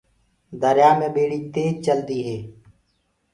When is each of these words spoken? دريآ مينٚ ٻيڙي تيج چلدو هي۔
دريآ 0.61 0.91
مينٚ 0.99 1.13
ٻيڙي 1.15 1.39
تيج 1.53 1.73
چلدو 1.85 2.17
هي۔ 2.27 2.37